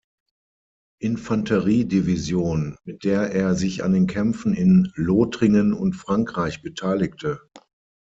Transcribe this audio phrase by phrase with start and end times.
[0.99, 7.39] Infanterie-Division, mit der er sich an den Kämpfen in Lothringen und Frankreich beteiligte.